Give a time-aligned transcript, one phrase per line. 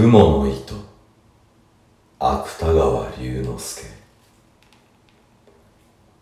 [0.00, 0.76] 雲の糸。
[2.20, 3.86] 芥川龍之介。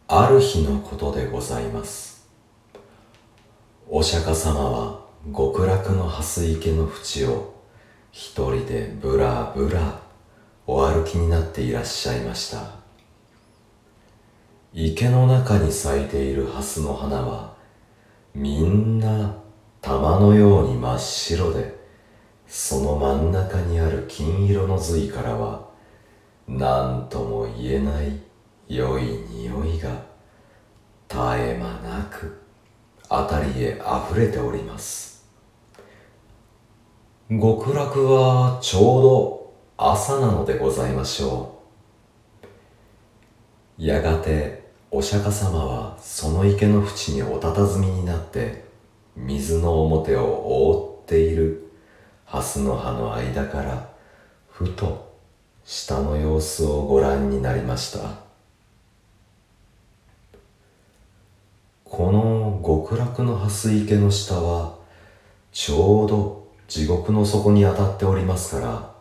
[0.08, 2.26] ある日のことでございます。
[3.86, 5.00] お釈迦様は
[5.30, 7.54] 極楽の蓮池の淵を
[8.12, 10.00] 一人でぶらぶら
[10.66, 12.76] お歩きになっていらっしゃいました。
[14.72, 17.52] 池の中に咲いている蓮の花は
[18.34, 19.36] みんな
[19.82, 21.76] 玉のように真っ白で
[22.48, 25.68] その真ん中にある金色の髄からは
[26.48, 28.20] 何とも言えない
[28.68, 29.90] 良い匂いが
[31.08, 32.40] 絶え間なく
[33.08, 35.24] 辺りへ溢れております。
[37.28, 41.60] 極楽はちょうど朝なのでございましょ
[43.78, 43.84] う。
[43.84, 48.64] やがてお釈迦様はその池の淵にお佇みになって
[49.16, 51.65] 水の表を覆っている。
[52.26, 53.88] 蓮の葉の間から
[54.50, 55.16] ふと
[55.64, 58.26] 下の様子をご覧になりました。
[61.84, 64.76] この極楽の蓮池の下は
[65.52, 68.94] ちょうど地獄の底に当たっておりますから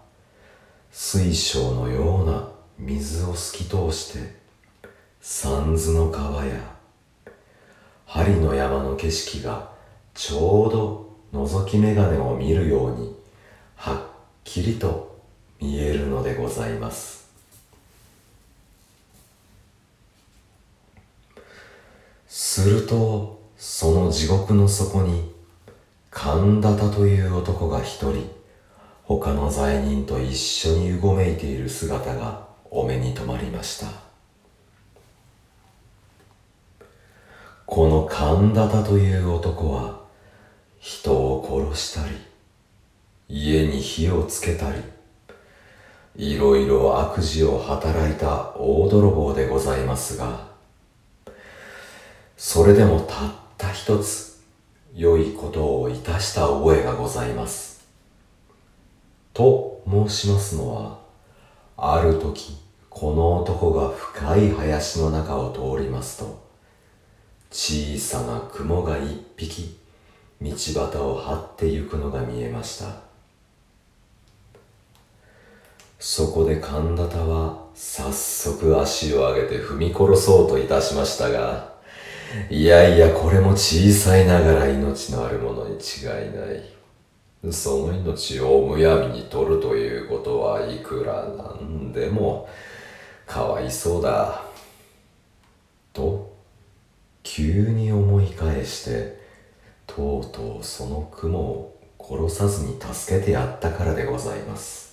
[0.91, 4.35] 水晶のような水を透き通して
[5.19, 6.75] 三途の川や
[8.05, 9.71] 針の山の景色が
[10.13, 13.13] ちょうど覗き眼鏡を見るように
[13.75, 13.97] はっ
[14.45, 15.19] きりと
[15.59, 17.29] 見えるのでございます。
[22.27, 25.33] するとその地獄の底に
[26.09, 28.29] 神田田という男が一人
[29.03, 33.87] 他の罪人と一緒にうごめいている姿がお目に留まりました。
[37.65, 40.05] この神田田という男は
[40.79, 42.15] 人を殺したり、
[43.47, 44.81] 家に火をつけたり、
[46.15, 50.47] いろいろ悪事を働いた大泥棒でございますが、
[52.35, 54.43] それでもたった一つ、
[54.95, 57.85] 良いことをいたした覚えがございます。
[59.31, 60.99] と申しますのは、
[61.77, 62.57] ある時、
[62.89, 66.43] この男が深い林の中を通りますと、
[67.51, 69.77] 小さな雲が一匹、
[70.41, 73.14] 道端を張ってゆくのが見えました
[76.07, 81.73] そこで神田田は早速足を上げて踏み殺そうといたしましたが
[82.51, 86.09] いやいやこれも小さいながら命のあるものに違い
[87.41, 87.51] ない。
[87.51, 92.47] その命をむやみに取るということはいくらなんでも
[93.25, 94.43] かわいそうだ。
[95.91, 96.37] と
[97.23, 99.19] 急に思い返して
[99.87, 104.84] とうとうその雲を殺さずに助けてやったからでございます。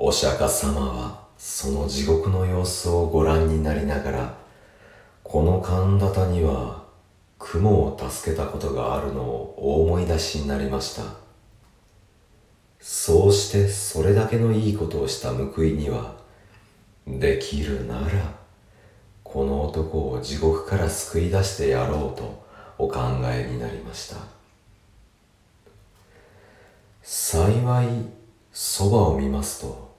[0.00, 4.34] お釈迦様はその地獄の様子をご覧になりながら
[5.24, 6.84] この神田には
[7.36, 11.02] 雲を助けたことがあるのを思い出しになりました。
[12.78, 16.14] そうしてそれだけのいいことをした報いには
[17.04, 18.08] できるなら
[19.24, 22.46] この男を地獄から救い出してやろうと
[22.78, 24.16] お考えになりました。
[27.02, 28.17] 幸い
[28.60, 29.94] そばを見ますと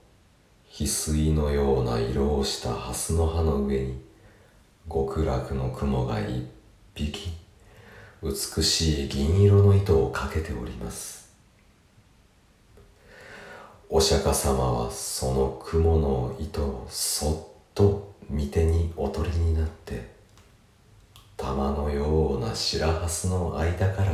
[0.69, 3.97] 翡翠のような色をした蓮の葉の上に
[4.91, 6.45] 極楽の雲が一
[6.93, 7.31] 匹
[8.21, 11.31] 美しい銀色の糸をかけております。
[13.87, 20.05] お釈迦様はその雲の糸をそっと御手におとりになって
[21.37, 24.11] 玉のような白蓮の間から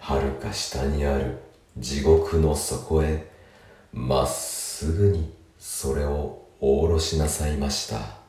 [0.00, 1.36] はるか下にある
[1.76, 3.35] 地獄の底へ
[3.92, 8.25] まっすぐにそれをおろしなさいました。